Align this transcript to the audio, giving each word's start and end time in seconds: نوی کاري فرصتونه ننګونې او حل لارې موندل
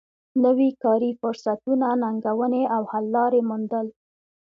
نوی 0.43 0.69
کاري 0.83 1.11
فرصتونه 1.21 1.87
ننګونې 2.03 2.63
او 2.75 2.81
حل 2.91 3.05
لارې 3.15 3.41
موندل 3.49 3.87